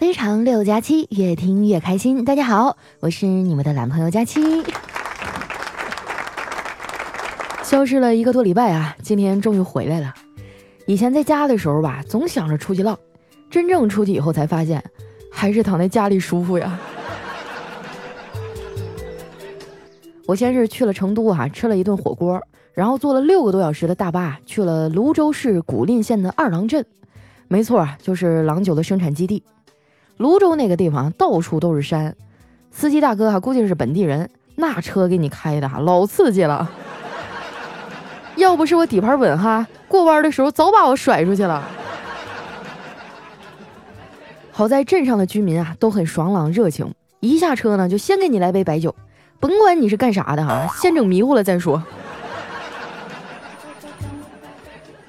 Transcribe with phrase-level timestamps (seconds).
[0.00, 2.24] 非常六加七，越听越开心。
[2.24, 4.40] 大家好，我是你们的男朋友佳期。
[7.62, 10.14] 消失了一个多礼拜啊，今天终于回来了。
[10.86, 12.98] 以前在家的时候吧，总想着出去浪，
[13.50, 14.82] 真正出去以后才发现，
[15.30, 16.80] 还是躺在家里舒服呀。
[20.26, 22.40] 我先是去了成都哈，吃了一顿火锅，
[22.72, 26.86] 然后坐了六个多小时的大巴去了泸州市古蔺县的二郎镇，
[27.48, 29.44] 没错啊，就是郎酒的生产基地。
[30.20, 32.14] 泸州那个地方到处都是山，
[32.70, 36.70] 司机大哥哈估计是本地人，那车给你开的哈老刺激了。
[38.36, 41.66] 要不是我底盘稳哈，过弯的时候早把我甩出去了。
[44.52, 48.94] 好在镇上的居民啊都很爽朗热情，一下车呢就先给你来杯白酒，
[49.40, 51.82] 甭管你是干啥的哈，先整迷糊了再说。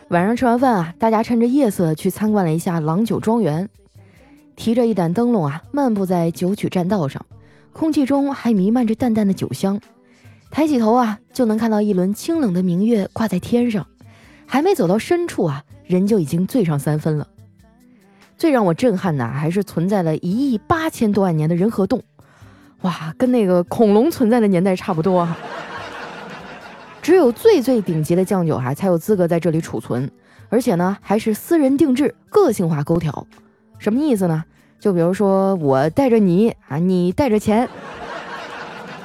[0.07, 3.67] 晚上吃完饭啊，大家趁着夜色去参观了一下郎酒庄园。
[4.61, 7.25] 提着一盏灯笼啊，漫步在九曲栈道上，
[7.73, 9.81] 空气中还弥漫着淡淡的酒香。
[10.51, 13.87] 抬起头啊，就能看到一轮清冷的明月挂在天上。
[14.45, 17.27] 还没走到深处啊，人就已经醉上三分了。
[18.37, 22.03] 最让我震撼的还是存在了一亿八千多万年的人和洞，
[22.81, 25.35] 哇，跟那个恐龙存在的年代差不多啊。
[27.01, 30.07] 只有最最顶级的酱酒哈，才有资格在这里储存，
[30.49, 33.25] 而且呢，还是私人定制、个性化勾调。
[33.81, 34.43] 什么意思呢？
[34.79, 37.67] 就比如说我带着你啊，你带着钱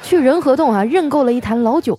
[0.02, 1.98] 去仁和洞啊，认购了一坛老酒。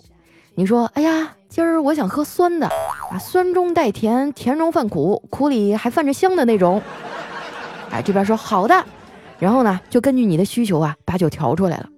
[0.53, 6.79] 你说，哎呀，今儿我想喝酸的啊，酸中带甜，甜中泛苦，苦里还泛着香的那种。
[7.89, 8.85] 哎，这边说好的，
[9.39, 11.89] 然后呢，就根据你的需求啊，把酒调出来了。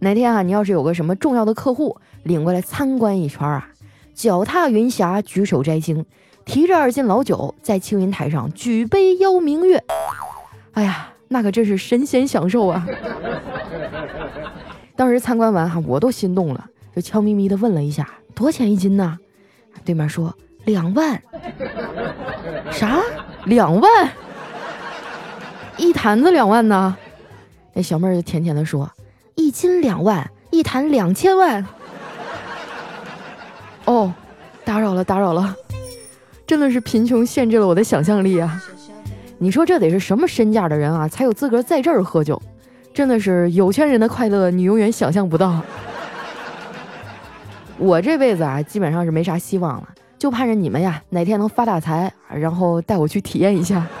[0.00, 3.70] 哪天啊，你要是有个什么重要的客户领过来参观一圈啊，
[4.12, 6.04] 脚踏云霞，举手摘星。
[6.46, 9.84] 提着二斤老酒，在青云台上举杯邀明月，
[10.72, 12.86] 哎呀，那可真是神仙享受啊！
[14.94, 16.64] 当时参观完哈，我都心动了，
[16.94, 19.18] 就悄咪咪的问了一下，多钱一斤呢？
[19.84, 20.34] 对面说
[20.64, 21.20] 两万。
[22.70, 23.02] 啥？
[23.44, 24.10] 两万？
[25.76, 26.96] 一坛子两万呢？
[27.74, 28.90] 那小妹儿就甜甜的说，
[29.34, 31.66] 一斤两万，一坛两千万。
[33.84, 34.14] 哦，
[34.64, 35.54] 打扰了，打扰了。
[36.46, 38.62] 真的是贫穷限制了我的想象力啊！
[39.38, 42.40] 你说这得是什么身价的人啊，才有资格在这儿喝酒？
[42.94, 45.60] 真的是有钱人的快乐，你永远想象不到。
[47.76, 53.84] 我这辈子啊，基本上是没啥希望了，就盼着你们呀，哪天能发大财，然后带我去体验一下。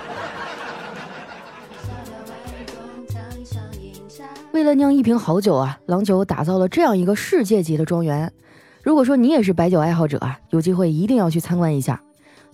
[4.52, 8.32] 为了酿一瓶好酒啊，郎酒打造了这样一个世界级的庄园。
[8.82, 12.00] 如果说你也是白酒爱好者啊，有机会一定要去参观一下。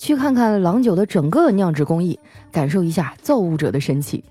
[0.03, 2.19] 去看看郎酒的整个酿制工艺，
[2.51, 4.25] 感受一下造物者的神奇。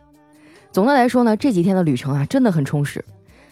[0.69, 3.01] 总的来说呢，这几天的旅程啊，真的很充实。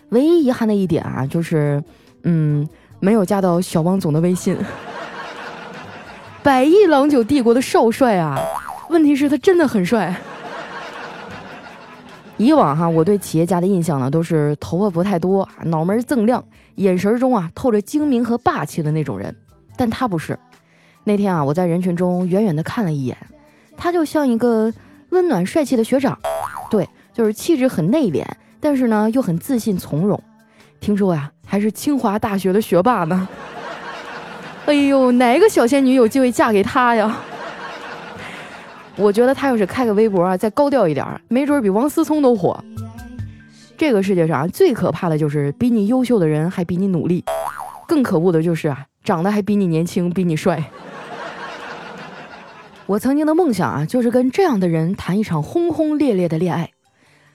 [0.10, 1.82] 唯一遗憾的一点啊，就是，
[2.24, 2.68] 嗯，
[3.00, 4.58] 没有加到小汪总的微信。
[6.44, 8.38] 百亿郎酒帝国的少帅啊，
[8.90, 10.14] 问题是他真的很帅。
[12.36, 16.44] 以往哈，我对企业家的印象呢，都是头发不太多，脑门锃亮，
[16.76, 19.34] 眼神中啊透着精明和霸气的那种人，
[19.78, 20.38] 但他不是。
[21.10, 23.18] 那天啊，我在人群中远远的看了一眼，
[23.76, 24.72] 他就像一个
[25.10, 26.16] 温暖帅气的学长，
[26.70, 28.24] 对，就是气质很内敛，
[28.60, 30.22] 但是呢又很自信从容。
[30.80, 33.28] 听说呀，还是清华大学的学霸呢。
[34.68, 37.18] 哎呦，哪个小仙女有机会嫁给他呀？
[38.96, 42.64] 我觉得他要是开个微博啊，再高调一点，没准比王思聪都火。
[43.76, 47.26] 这个世界上最可怕的就是比你优秀的人还比你努力，
[47.88, 50.64] 更可恶的就是啊，长得还比你年轻，比你帅。
[52.90, 56.72] 我曾经的梦想啊，就是跟这样的人谈一场轰轰烈烈的恋爱。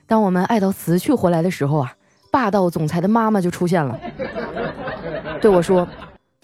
[0.05, 1.95] 当我们爱到死去活来的时候啊，
[2.33, 3.97] 霸道总裁的妈妈就出现了，
[5.41, 5.87] 对我说：“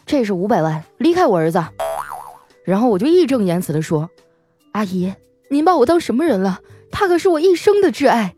[0.06, 1.60] 这是五百万，离开我儿子。”
[2.62, 4.08] 然后我就义正言辞地说
[4.70, 5.12] ：“阿姨，
[5.48, 6.60] 您把我当什么人了？
[6.92, 8.32] 他可是我一生的挚爱，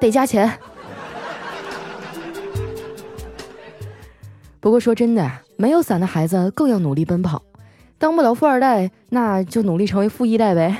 [0.00, 0.50] 得加钱。”
[4.58, 7.42] 不过说真的，没有伞的孩子更要努力奔跑。
[8.02, 10.76] 当不了富二代，那就努力成为富一代呗。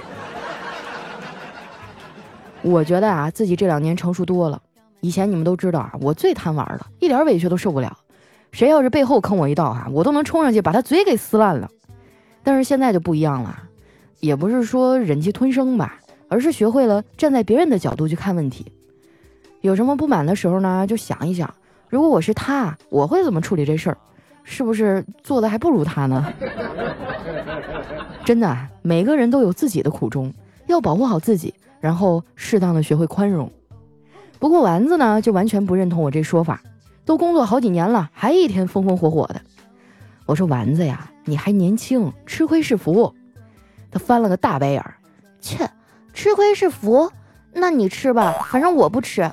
[2.63, 4.61] 我觉得啊，自己这两年成熟多了。
[5.03, 7.97] 以前你们都知道啊，我最贪玩了，一点委屈都受不了。
[8.51, 11.71] 谁要是背后坑我一道啊，我都能冲上去把他嘴给撕烂了。
[12.43, 13.57] 但是现在就不一样了，
[14.19, 18.67] 也不是说忍气吞声吧，而是学会了站在别人的角度去看问题。
[19.61, 21.55] 有什么不满的时候呢，就想一想，
[21.89, 23.99] 如果我是他，我会怎么处理这事儿？
[24.45, 26.33] 是不是做的还不如他呢？
[28.25, 30.33] 真的，每个人都有自己的苦衷，
[30.67, 33.51] 要保护好自己，然后适当的学会宽容。
[34.39, 36.61] 不过丸子呢，就完全不认同我这说法，
[37.05, 39.41] 都工作好几年了，还一天风风火火的。
[40.27, 43.15] 我说丸子呀，你还年轻，吃亏是福。
[43.91, 44.95] 他翻了个大白眼儿，
[45.41, 45.69] 切，
[46.13, 47.11] 吃亏是福？
[47.53, 49.31] 那你吃吧，反正我不吃。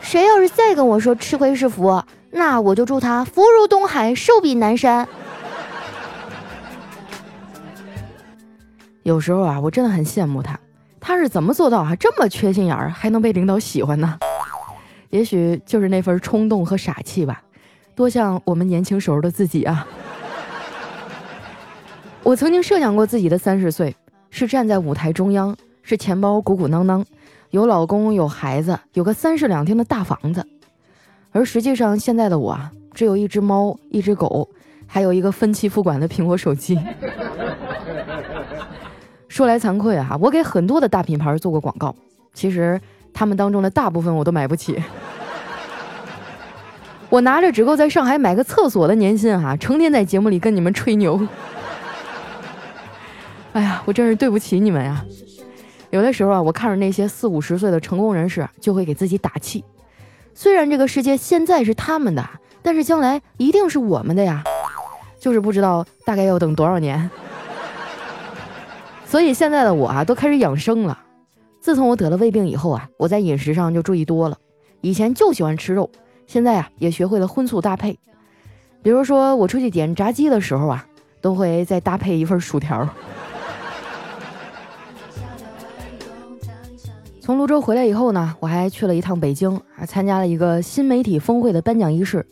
[0.00, 5.06] 谁要是再跟我说吃亏是福，那我就祝他福如东海，寿比南山。
[9.02, 10.58] 有时候啊，我真的很羡慕他，
[11.00, 14.18] 他是怎么做到啊这么缺心眼儿还能被领导喜欢呢？
[15.10, 17.42] 也许就是那份冲动和傻气吧，
[17.96, 19.86] 多像我们年轻时候的自己啊！
[22.22, 23.96] 我曾经设想过自己的三十岁
[24.30, 27.04] 是站在舞台中央，是钱包鼓鼓囊囊。
[27.50, 30.46] 有老公有孩子，有个三室两厅的大房子，
[31.32, 34.48] 而实际上现在的我啊，只有一只猫，一只狗，
[34.86, 36.78] 还有一个分期付款的苹果手机。
[39.28, 41.94] 说来惭愧啊，我给很多的大品牌做过广告，
[42.34, 42.80] 其实
[43.14, 44.82] 他们当中的大部分我都买不起。
[47.08, 51.20] 我拿着只够在上海买个厕所的年薪哈，成天在节目里跟你们吹牛。
[53.52, 55.04] 哎呀，我真是对不起你们呀。
[55.90, 59.64] 有的时候啊，我看着那些四五十岁的成功人士，就会给自己打气。
[60.34, 62.28] 虽然这个世界现在是他们的，
[62.62, 64.42] 但是将来一定是我们的呀。
[65.18, 67.10] 就是不知道大概要等多少年。
[69.04, 70.98] 所以现在的我啊，都开始养生了。
[71.60, 74.38] 自从我得了胃病以后啊，我在饮食上就注意多了。
[74.80, 75.90] 以前就喜欢吃肉，
[76.26, 77.98] 现在啊，也学会了荤素搭配。
[78.82, 80.86] 比如说我出去点炸鸡的时候啊，
[81.20, 82.88] 都会再搭配一份薯条。
[87.30, 92.26] 从泸州回来以后呢，我还去了一趟北京，还，参加了一个新媒体峰会的颁奖仪式。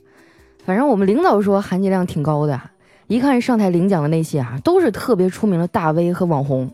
[0.66, 2.60] 反正我们领导说含金量挺高的，
[3.06, 6.68] 一看上台领奖的那些啊，都是特别出名的大 V 和网红。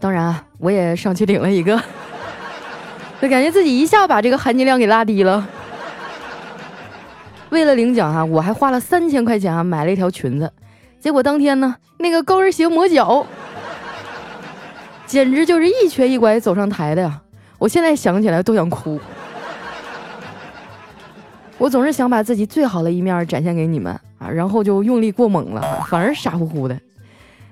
[0.00, 1.80] 当然啊，我也上去领了一个，
[3.22, 5.46] 就感觉自己一下把这个含金量给拉低了。
[7.50, 10.52] 为了领奖哈，我还花了三千块钱啊买了一条裙子，
[10.98, 13.24] 结果当天呢，那个高跟鞋磨脚，
[15.06, 17.22] 简直就是一瘸一拐走上台的呀。
[17.58, 19.00] 我现在想起来都想哭。
[21.58, 26.78] 我总是想把自己最好的一面展现给你们啊，然后就用力过猛了，反而傻乎乎的。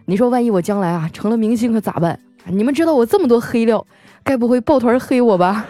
[0.05, 2.17] 你说万一我将来啊成了明星可咋办？
[2.44, 3.85] 你们知道我这么多黑料，
[4.23, 5.67] 该不会抱团黑我吧？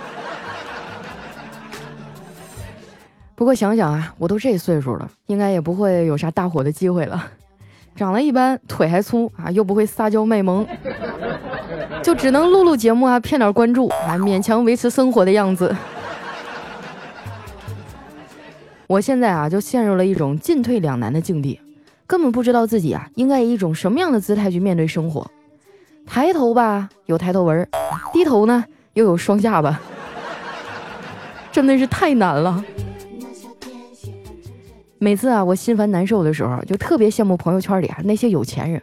[3.35, 7.31] 不过想想啊，我都这岁数了，应该也不会有啥大火的机会了。
[7.95, 10.67] 长得一般，腿还粗啊，又不会撒娇卖萌。
[12.07, 15.75] 就只能录录节目啊，骗点关注啊，勉强维持生活的样子。
[18.87, 21.61] 我现在啊，就陷入了一种进退两难的境地，
[22.07, 25.29] 根本不知道自己啊，应该以一种什么样的姿态去面对生活。
[26.07, 27.67] 抬头吧，有抬头纹；
[28.13, 29.81] 低头呢，又有双下巴，
[31.51, 32.65] 真的是太难了。
[34.99, 38.81] 每次啊，我心烦难受的时候，就特别羡慕朋友圈里啊那些有钱人。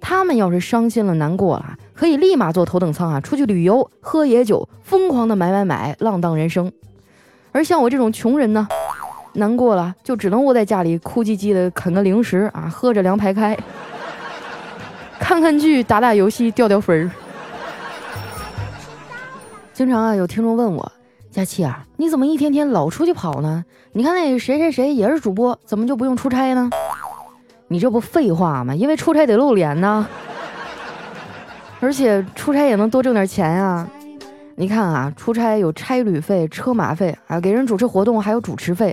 [0.00, 6.70] 他们要是伤心了、难过了，可以立马坐头等舱啊，出去旅游、喝野酒、疯狂的买买买，浪荡人生。
[7.50, 8.68] 而像我这种穷人呢，
[9.32, 13.58] 难过了就只能窝在家里哭唧唧的啃个零食啊，喝着凉白开，
[15.18, 17.10] 看看剧、打打游戏、掉掉分儿。
[19.72, 20.92] 经常啊，有听众问我，
[21.32, 23.64] 佳琪啊，你怎么一天天老出去跑呢？
[23.90, 26.70] 你看那谁谁谁也是主播，怎么就不用出差呢？
[27.66, 28.72] 你这不废话吗？
[28.72, 30.06] 因为出差得露脸呢，
[31.80, 33.86] 而且出差也能多挣点钱呀。
[34.56, 38.92] 你看啊，出差有差旅费、车马费啊，给人主持活动还有主持费，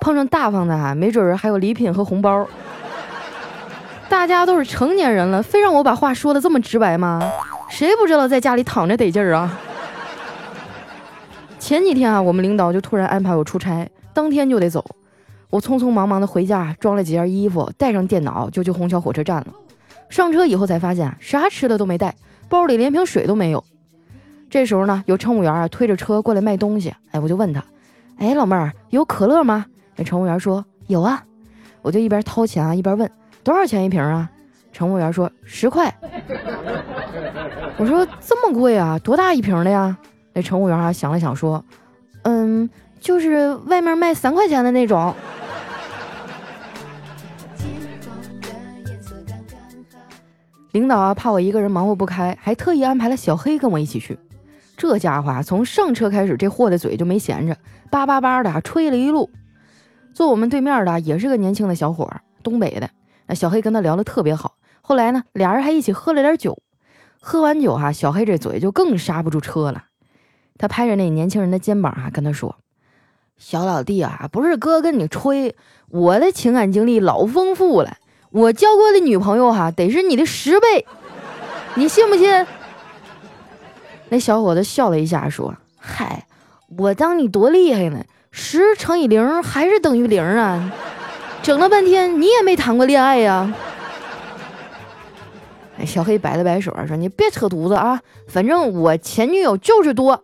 [0.00, 2.46] 碰上大方的啊，没准儿还有礼品和红包。
[4.08, 7.20] 大家都是成年人了，非让我把话说的这么直白吗？
[7.68, 9.58] 谁不知道在家里躺着得劲儿啊？
[11.58, 14.84] 前几天啊，我们领导就突然安排我出差，当天就得走。
[15.50, 19.46] 我匆匆忙忙的回家，装了几件衣服，带上电脑就去虹桥火车站了。
[20.10, 22.14] 上车以后才发现啥吃的都没带，
[22.48, 23.64] 包里连瓶水都没有。
[24.50, 27.64] 这时候呢，有乘务员啊推着车过来卖东西，哎，我就问他，
[28.18, 29.64] 哎，老妹儿有可乐吗？
[29.96, 31.24] 那乘务员说有啊。
[31.82, 33.10] 我就一边掏钱啊一边问
[33.42, 34.28] 多少钱一瓶啊？
[34.72, 35.90] 乘务员说十块。
[37.78, 38.98] 我说这么贵啊？
[38.98, 39.96] 多大一瓶的呀？
[40.32, 41.64] 那乘务员啊想了想说，
[42.22, 42.68] 嗯，
[43.00, 45.14] 就是外面卖三块钱的那种。
[50.72, 54.18] 领导啊，怕我一个人忙活不开，还特意安排了小黑跟我一起去。
[54.76, 57.56] 这家伙，从上车开始，这货的嘴就没闲着，
[57.90, 59.30] 叭叭叭的吹了一路。
[60.14, 62.08] 坐我们对面的也是个年轻的小伙，
[62.42, 62.88] 东北的。
[63.26, 64.54] 那小黑跟他聊得特别好。
[64.80, 66.62] 后来呢，俩人还一起喝了点酒。
[67.20, 69.84] 喝完酒哈，小黑这嘴就更刹不住车了。
[70.56, 72.56] 他拍着那年轻人的肩膀啊，跟他说
[73.36, 75.54] ：“小老弟啊，不是哥跟你吹，
[75.88, 77.96] 我的情感经历老丰富了，
[78.30, 80.86] 我交过的女朋友哈，得是你的十倍，
[81.74, 82.46] 你信不信？”
[84.08, 86.26] 那小伙子笑了一下，说：“嗨，
[86.78, 88.04] 我当你多厉害呢？
[88.30, 90.72] 十乘以零还是等于零啊？
[91.42, 93.52] 整了半天你也没谈过恋爱呀？”
[95.78, 100.22] 哎小黑摆了摆手说：“你别扯犊子啊，反正我前女友就是多。”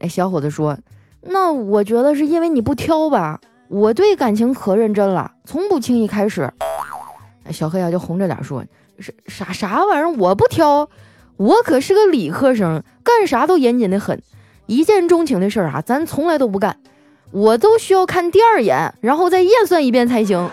[0.00, 0.78] 哎，小伙子说
[1.20, 3.40] ：“那我觉得是因为你不挑吧？
[3.68, 6.50] 我对感情可认真了，从不轻易开始。”
[7.52, 8.64] 小黑啊就红着脸说
[8.98, 10.10] ：“啥啥啥玩意儿？
[10.12, 10.88] 我不挑，
[11.36, 14.22] 我可是个理科生，干啥都严谨的很。
[14.66, 16.78] 一见钟情的事儿啊，咱从来都不干，
[17.30, 20.48] 我都需要看第二眼，然后再验算一遍才行。”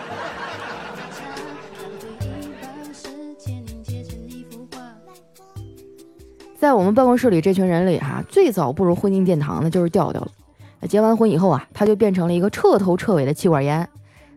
[6.58, 10.28] 在我们办公室里，这群人里哈，最早步入婚姻殿堂的就是调调了。
[10.80, 13.86] 那结完婚以后啊，他就变成了一个彻头彻尾的妻管严，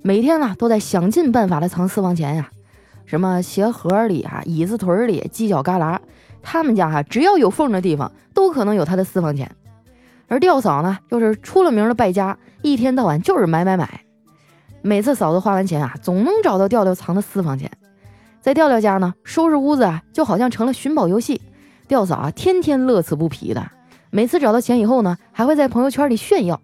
[0.01, 2.49] 每天呢都在想尽办法的藏私房钱呀，
[3.05, 5.99] 什么鞋盒里啊、椅子腿里、犄角旮旯，
[6.41, 9.51] 他们家哈只要有缝的地方，都可能有他的私房钱。
[10.27, 14.01] 而调嫂呢，又是出了名的败家，一天到晚就是买买买。
[14.81, 17.69] 每次嫂子花完钱啊，总能找到调调藏的私房钱。
[18.39, 21.41] 在调调家呢，收拾屋子啊，就好像成了寻宝游戏。
[21.87, 23.71] 吊嫂啊，天天乐此不疲的，
[24.11, 26.61] 每次找到钱以后呢，还会在朋友圈里炫耀。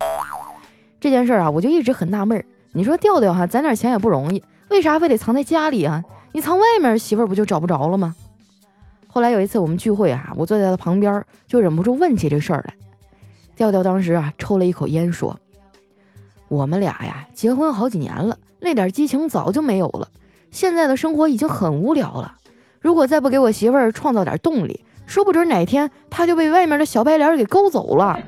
[1.02, 2.46] 这件事啊，我就一直很纳闷儿。
[2.78, 6.04] 你说调调哈，攒点钱也不容易，为啥非得藏在家里啊？
[6.34, 8.14] 你藏外面，媳妇儿不就找不着了吗？
[9.08, 12.74] 后来有一次我们聚会啊，我坐在他旁边，就忍不住问起这事儿来。
[13.56, 15.40] 调调当时啊，抽了一口烟说
[16.50, 20.10] ：“我们俩呀，结婚好几年了，那点激情早就没有了。
[20.52, 22.36] 现在的生活已经很无聊了，
[22.82, 28.20] 如果再不给我媳妇儿创造点动力。”说不准哪天他就被外面的小白脸给勾走了。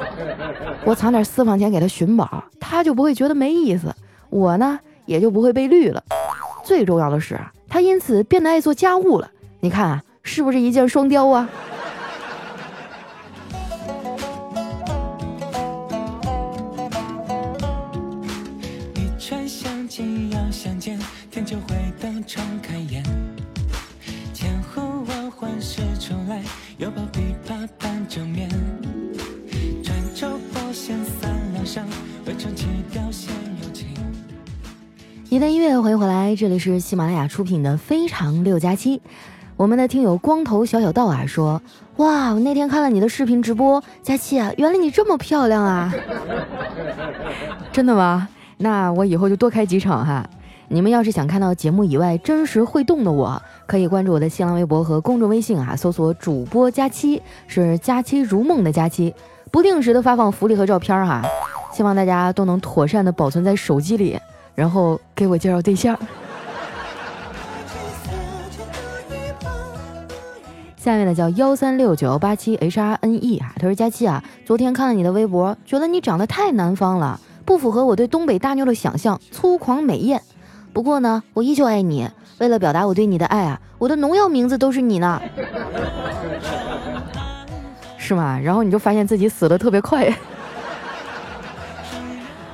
[0.84, 3.94] 我藏点私房钱给他寻宝，他就不会觉得没意思，
[4.30, 6.02] 我呢也就不会被绿了。
[6.64, 9.30] 最重要的是啊，他因此变得爱做家务了。
[9.60, 11.48] 你看啊，是不是一箭双雕啊？
[22.80, 23.47] 一
[35.40, 38.98] 段音乐，欢迎回来，这里是喜马拉雅出品的《非常六加七》。
[39.56, 41.60] 我们的听友光头小小道啊说
[41.98, 45.92] ：“哇，我那天看了你的视频直播，佳期啊，原来你这么漂亮啊！
[47.72, 48.28] 真的吗？
[48.58, 50.24] 那我以后就多开几场哈。
[50.70, 59.14] 你们要是想看到节目以外真实会动的我，可以关注我的新浪微博和公众微信啊，搜索主播佳期，是佳期如梦的佳期，
[59.50, 61.22] 不定时的发放福利和照片哈，
[61.72, 64.18] 希望大家都能妥善的保存在手机里。”
[64.54, 65.96] 然后给我介绍对象。
[70.76, 80.20] 下面呢叫幺三六九幺八七 H R N E 啊，他说佳期啊，昨天看了你的微博，觉得你长得太南方了，不符合我对东北大妞的想象，粗狂美艳。
[80.78, 82.08] 不过呢，我依旧爱你。
[82.38, 85.20] 为了表达我对你的爱啊，我的农药名字都是你呢，
[87.96, 88.38] 是吗？
[88.38, 90.04] 然后你就发现自己死的特别快。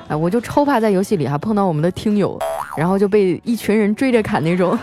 [0.09, 2.38] 哎， 我就超怕在游戏里哈碰到我们的听友，
[2.78, 4.75] 然后就被一群人追着砍那种。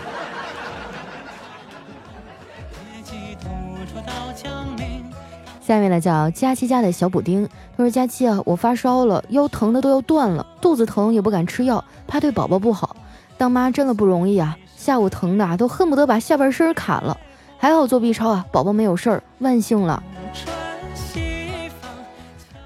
[5.60, 7.44] 下面呢叫佳期家的小补丁，
[7.76, 12.94] 他说：“佳期啊，我发烧了，腰疼的都要断了，肚子疼也不敢吃药，怕对宝宝不好。
[13.42, 17.18] 当妈真的不容易啊，下午疼的啊都恨不得把下半身砍了，
[17.58, 20.00] 还好做 B 超啊，宝宝没有事儿，万幸了。”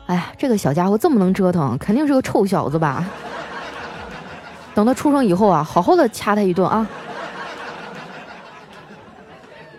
[0.04, 3.08] 哎呀，这个小家伙这么能折腾，肯定是个臭小子吧？
[4.74, 6.86] 等他出生以后啊，好好的掐他一顿啊！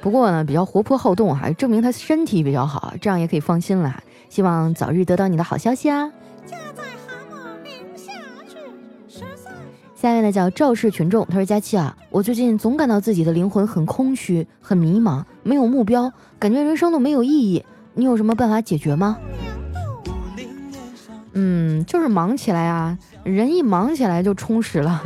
[0.01, 4.01] 不过呢，比较活泼好动哈，证明他身体比较好，这样也可以放心了。
[4.30, 6.10] 希望早日得到你的好消息啊！
[10.08, 16.10] 下面呢叫赵氏群众，他说：“佳期啊，我最近总感到自己的灵魂很空虚、很迷茫，没有目标，
[16.40, 17.66] 感觉人生都没有意义。
[17.94, 19.18] 你有什么办法解决吗？”
[21.34, 25.04] 嗯，就是忙起来啊，人一忙起来就充实了。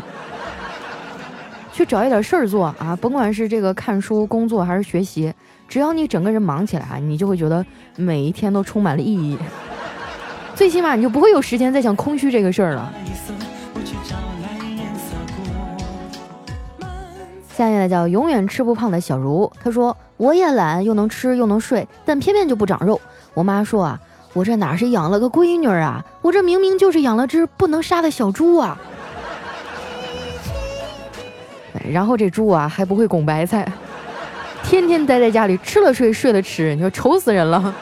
[1.73, 5.33] 去找一点事儿做啊，甭管是这个看书、工作还是学习，
[5.67, 7.65] 只要你整个人忙起来啊，你就会觉得
[7.95, 9.35] 每一天都充满了意义。
[10.53, 12.93] 最起码你就不会有时间再想空虚这个事儿了。
[17.61, 22.99] 下面呢叫永远吃不胖的小茹，她说我也懒，又能吃又能睡，但偏偏就不长肉。
[23.35, 23.99] 我妈说啊，
[24.33, 28.75] 我这哪是养了个闺女啊，我这明明就是养了只不能杀的小猪啊。
[31.87, 33.71] 然后这猪啊还不会拱白菜，
[34.63, 37.75] 天天待在家里吃了睡，睡了吃，你说愁死人了。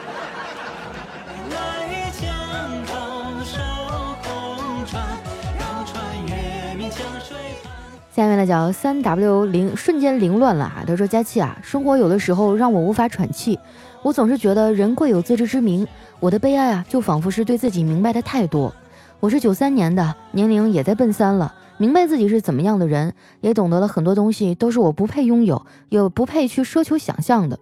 [8.20, 10.84] 下面呢叫三 W 零瞬间凌乱了啊！
[10.86, 13.58] 他说：“佳琪啊，生活有的时候让我无法喘气，
[14.02, 15.86] 我总是觉得人贵有自知之明，
[16.18, 18.74] 我的悲哀啊，就仿佛是对自己明白的太多。
[19.20, 27.58] 我是九三年的，年龄也在奔三了，明白自己是怎么样的人，也懂得了很多东西都是我不配拥有，又不配去奢求想象的。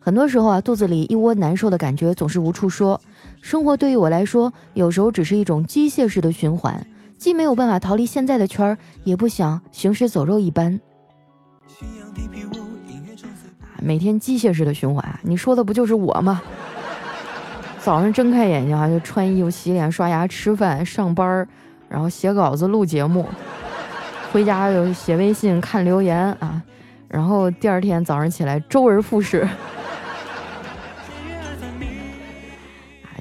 [0.00, 2.98] 很多时候啊，肚子里一窝难受的感觉总是无处说。
[3.42, 6.86] 生活对于我来说，有时候只是一种机械式的循环。”
[7.18, 10.80] 既没有办法逃离现在的圈儿，也不想行尸走肉一般。
[13.80, 16.40] 每天机械式的循环，你说的不就是我吗？
[17.80, 21.46] 早上睁开眼睛啊，就穿衣服、洗脸、刷牙、吃饭、上班，
[21.88, 23.26] 然后写稿子、录节目，
[24.32, 26.62] 回家就写微信、看留言啊，
[27.08, 29.48] 然后第二天早上起来周而复始。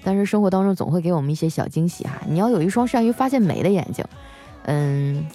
[0.08, 4.06] 但是生活当中总会给我们一些小惊喜哈，你要有一双善于发现美的眼睛。
[4.64, 5.28] 嗯，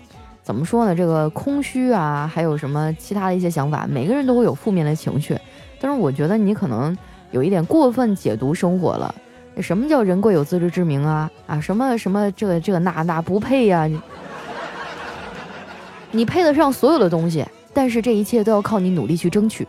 [0.43, 0.97] 怎么说呢？
[0.97, 5.37] 这个空虚啊，还有什么其他的一些想法，每个人都会有负面的情绪。
[5.79, 6.97] 但是我觉得你可能
[7.33, 9.15] 有一点过分解读生活了。
[9.61, 11.31] 什么叫人贵有自知之明啊？
[11.47, 13.87] 啊，什么什么这这那那不配呀？
[16.11, 19.69] 你配得上所有的东西，但是这一切都要靠你努力去争取。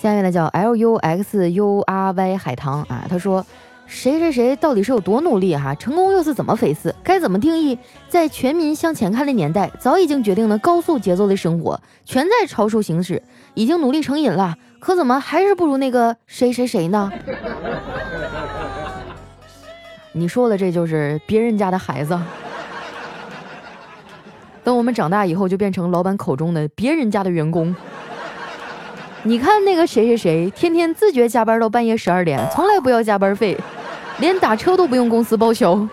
[0.00, 3.44] 下面的叫 L U X U R Y 海棠啊，他说
[3.86, 5.74] 谁谁谁到底是有多努力哈？
[5.74, 6.94] 成功又是怎么回事？
[7.04, 7.78] 该怎么定义？
[8.08, 17.12] 在全民向前看的年代，早已经决定了高速节奏的生活，全在超速行驶，已经努力成瘾了，可怎么还是不如那个谁谁谁呢？
[20.12, 22.18] 你说的这就是别人家的孩子，
[24.64, 27.76] 等我们长大以后，就变成老板口中的别人家的员工。
[29.22, 33.56] 你看那个谁谁谁，天天自觉加班到半夜十二点，从来不要加班费，
[34.18, 35.86] 连打车都不用公司报销。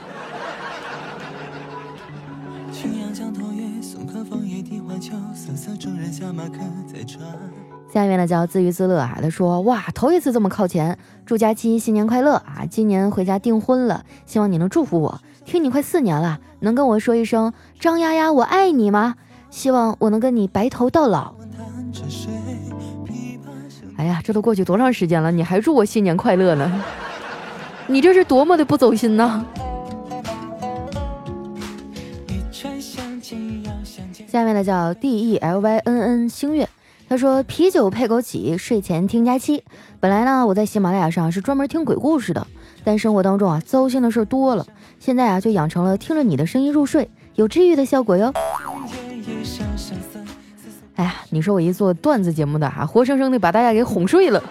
[7.91, 12.65] 下面呢叫自娱自乐啊，他说哇，头一次这么靠前，祝佳期新年快乐啊！
[12.69, 15.19] 今年回家订婚了，希望你能祝福我。
[15.45, 19.15] 听你快四年了，能跟我说一声张丫丫我爱你吗？
[19.49, 21.33] 希望我能跟你白头到老。
[23.97, 26.83] 哎呀，这都过去多长时间了，你还祝我新年快乐呢？
[27.87, 29.45] 你这是多么的不走心呢？
[34.27, 36.69] 下面的叫 D E L Y N N 星月，
[37.09, 39.63] 他说啤酒配枸杞，睡前听佳期。
[39.99, 42.45] 本来呢，我在喜马拉雅上是专门听鬼故事的，
[42.83, 44.65] 但生活当中啊，糟心的事多了，
[44.99, 48.31] 现在啊，就养成了听着你的声音入睡，有治愈的效果哟。
[51.29, 54.41] 你说我一做段子节目的哈，活生生的把大家给哄睡了，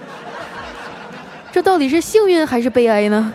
[1.50, 3.32] 这到底是幸运还是悲哀呢？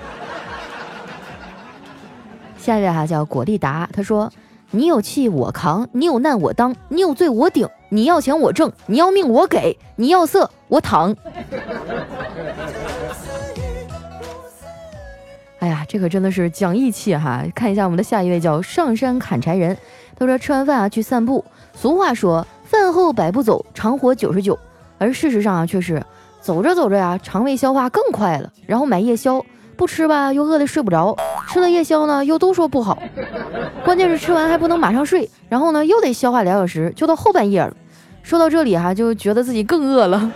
[2.58, 4.32] 下一位哈叫果粒达，他说
[4.70, 11.16] ：“你有气我扛，你有难我当，你有罪我顶，你要钱我挣，你要命我给，你要色我躺。”
[15.58, 17.44] 哎呀，这可真的是讲义气哈！
[17.56, 19.76] 看一下我们的下一位叫上山砍柴人，
[20.16, 22.46] 他说吃完饭啊去散步，俗话说。
[22.72, 24.58] 饭后百步走，常活九十九。
[24.98, 26.02] 而事实上啊，却是
[26.40, 28.50] 走着走着呀，肠胃消化更快了。
[28.66, 29.44] 然后买夜宵，
[29.76, 31.14] 不吃吧，又饿得睡不着；
[31.50, 32.98] 吃了夜宵呢，又都说不好。
[33.84, 37.76] 关键是吃完还不能马上睡，然后呢，又得消化俩小时，就到后半夜了。
[38.24, 40.32] 说到这里哈，就觉得自己更饿了，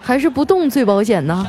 [0.00, 1.44] 还是不动最保险呢。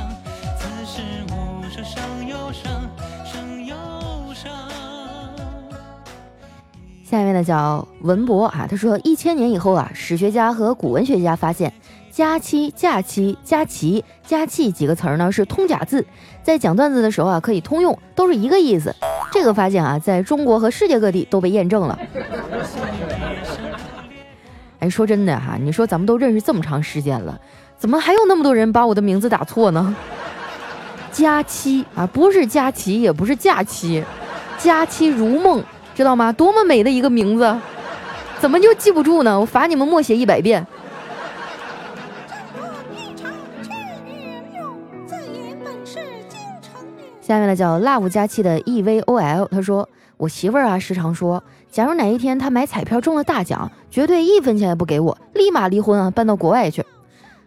[7.10, 11.72] 下面呢叫文博啊，他说一千年以后啊，史学家和古文学家发现
[12.12, 16.06] “佳期”“假期”“佳期”“佳气”几个词儿呢是通假字，
[16.44, 18.94] 在讲段子的时候啊可以通用，都是一个意思。
[19.32, 21.98] 这个发现啊，在中国和世界各地都被验证了。
[24.80, 27.40] 哎，说真的哈，你说咱们都认识这么长时间了，
[27.78, 29.96] 怎么还有那么多人把我的名字打错呢？
[31.14, 34.04] 佳期啊，不是佳期，也不是假期，
[34.58, 35.64] 佳期如梦。
[35.98, 36.32] 知道吗？
[36.32, 37.58] 多么美的一个名字，
[38.40, 39.40] 怎么就记不住呢？
[39.40, 40.64] 我罚你们默写一百遍。
[47.20, 56.86] 下面呢叫 love 加七的 e v o l，他说我媳妇儿啊时常说，假如哪一天她买彩票中了大奖，绝对一分钱也不给我，立马离婚啊，搬到国外去。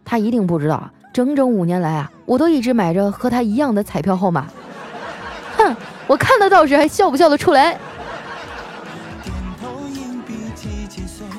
[0.05, 4.49] 她一定不知道，整整五年来啊，我都一直买着和她一样的彩票号码。
[5.57, 5.77] 哼，
[6.09, 7.79] 我看得到时还笑不笑得出来？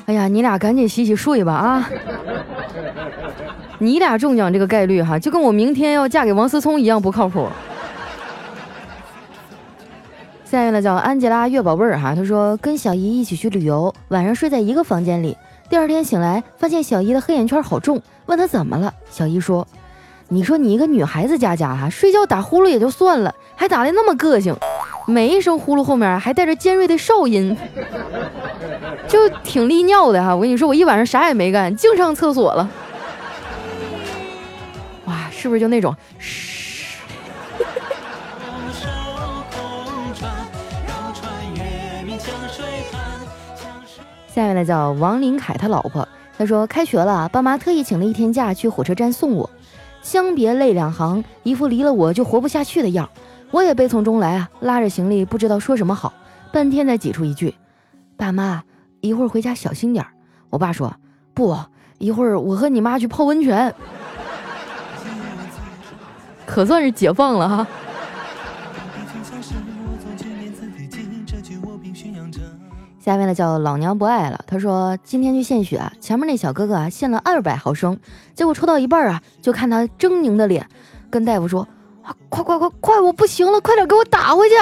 [0.06, 1.90] 哎呀，你俩赶紧洗洗睡吧啊！
[3.78, 7.48] 你俩中奖这个概率哈，就跟我明天要嫁给王思聪一样不靠谱。
[10.44, 15.36] 下面呢叫安吉拉月宝贝儿哈，她说跟小姨一起去旅游，晚上睡在一个房间里，
[15.70, 19.66] 第二天醒来发现小姨的黑眼圈好重，问她怎么了，小姨说
[20.28, 24.54] ：“你说你一个女孩子家家哈，睡觉打呼噜也就算了，还打的那么个性，
[25.06, 27.56] 每一声呼噜后面还带着尖锐的哨音，
[29.08, 30.34] 就挺利尿的哈。
[30.34, 32.70] 我跟你说，我一晚上啥也没干，净上厕所了。
[35.06, 35.94] 哇，是不是就那种？”
[44.34, 49.50] 下面呢叫王林凯他老婆，他说开学了，爸妈特意请了一天假去火车站送我，
[50.00, 53.06] 相别泪两行，一副离了我就活不下去的样。
[53.52, 56.12] 我也悲从中来啊，拉着行李不知道说什么好，
[56.52, 57.54] 半天才挤出一句
[58.16, 58.62] ：“爸妈，
[59.00, 60.04] 一会儿回家小心点。”
[60.48, 60.94] 我爸说
[61.34, 61.56] ：“不，
[61.98, 63.72] 一会儿我和你妈去泡温泉。
[66.46, 67.66] ”可算是解放了哈。
[72.98, 74.40] 下面呢叫老娘不爱了。
[74.46, 77.98] 他说今天去献血啊，前面那小哥哥啊献了二百毫升，
[78.34, 80.66] 结果抽到一半啊，就看他狰狞的脸，
[81.10, 81.66] 跟大夫说
[82.02, 84.54] ：“啊，快快快快，我不行了，快点给我打回去！”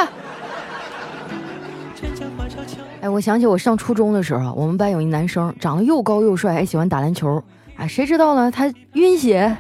[3.00, 7.42] 哎，我想起我上初中的时候，我们班有一男生长得又高又帅，还喜欢打篮球。
[7.76, 8.50] 啊，谁知道呢？
[8.50, 9.56] 他晕血。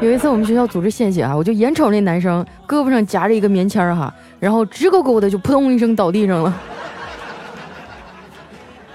[0.00, 6.52] 有一次我们学校组织献血啊，我就眼瞅那男生胳膊上夹着一个棉签哈，然后直勾勾的就扑通一声倒地上了。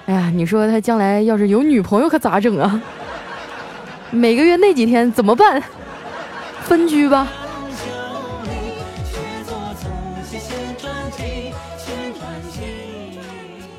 [0.08, 2.82] 哎呀，你说他将来要是有女朋友可咋整啊？
[4.12, 5.64] 每个月那几天怎么办？
[6.64, 7.28] 分居吧。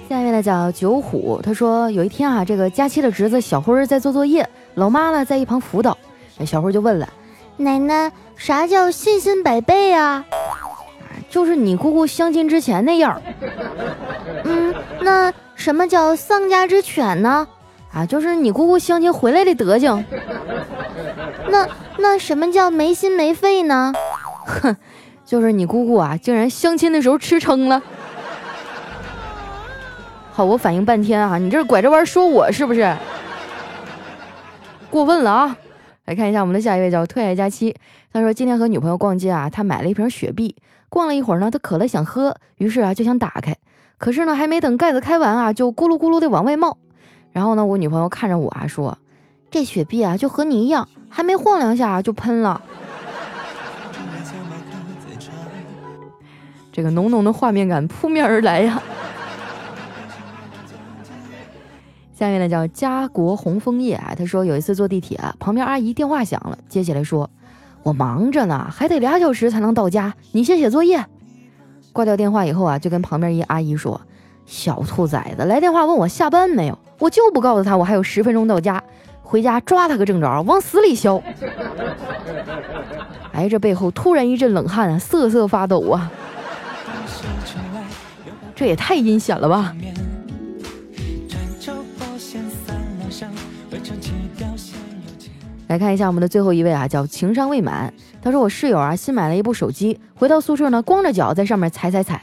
[0.08, 5.96] 下面呢叫九虎，他说有一天啊，这个佳期的侄子小辉在做作业，老妈呢在一旁辅导，
[6.44, 7.08] 小辉就问了
[7.56, 10.24] ：“奶奶，啥叫信心百倍啊？”
[11.28, 13.20] 就是你姑姑相亲之前那样。
[14.44, 15.32] 嗯，那。
[15.56, 17.48] 什么叫丧家之犬呢？
[17.90, 20.04] 啊，就是你姑姑相亲回来的德行。
[21.48, 21.66] 那
[21.96, 23.94] 那什么叫没心没肺呢？
[24.46, 24.76] 哼，
[25.24, 27.82] 就是你姑姑啊，竟然相亲的时候吃撑了。
[30.36, 32.94] 好，我反应半天啊，你这拐着弯说我是不是？
[34.90, 35.56] 过分了啊！
[36.04, 37.74] 来看一下我们的下一位叫特爱佳期，
[38.12, 40.54] 他说今天和女朋友逛街啊，他买了一瓶雪碧，
[40.90, 43.56] 逛了一会儿呢，他渴了想喝，于是啊就想打开。
[43.96, 46.76] 可是呢，还没等盖子开完啊，就咕噜咕噜的往外冒。
[47.32, 48.98] 然后呢，我女朋友看着我啊，说
[49.50, 52.60] ：“这雪碧啊，就和你一样，还没晃两下就喷了。”
[56.70, 58.82] 这个浓浓的画面感扑面而来呀。
[62.18, 67.28] 下面呢叫家国红枫叶啊，他说有一次坐地铁，旁边阿姨电话响了，接起来说
[67.84, 71.04] ：“我忙着呢，还得俩小时才能到家，你先写作业。”
[71.92, 74.00] 挂掉电话以后啊，就跟旁边一阿姨说
[74.46, 78.82] ：“小兔崽子来电话问我下班没有，我就不告诉他我还有十分钟到家，
[79.22, 81.22] 回家抓他个正着，往死里削。
[83.32, 86.10] ”哎，这背后突然一阵冷汗啊，瑟瑟发抖啊，
[88.56, 89.74] 这也太阴险了吧！
[95.68, 97.92] 来看一下我们的最后一位啊，叫情商未满。
[98.22, 102.22] 他说我室友啊新买了一部手机，回到宿舍呢光着脚在上面踩踩踩。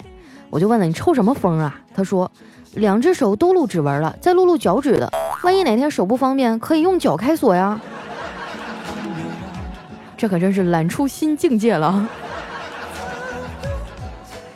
[0.49, 1.75] 我就问了你抽什么风啊？
[1.93, 2.31] 他说
[2.75, 5.11] 两只手都露指纹了，再露露脚趾的，
[5.43, 7.79] 万一哪天手不方便，可以用脚开锁呀。
[10.15, 12.07] 这可真是懒出新境界了。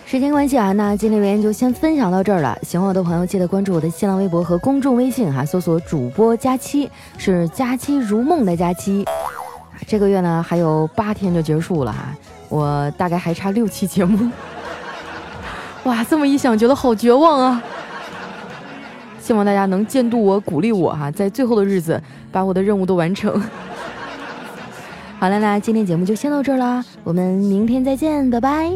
[0.09, 2.57] 时间关系啊，那今天留言就先分享到这儿了。
[2.63, 9.03] 喜欢我的朋友，记得关注我的新浪微博和公众微信哈，搜索主播佳期，是佳期如梦的佳期。
[9.85, 12.15] 这个月呢还有八天就结束了哈，
[12.47, 14.31] 我大概还差六期节目。
[15.83, 17.61] 哇，这么一想，觉得好绝望啊！
[19.19, 23.33] 希望大家能监督我、鼓励我哈，在最后的日子把我的任务都完成。
[25.19, 28.71] 好了，那今天节目就先到这儿啦，我们明天再见，拜拜。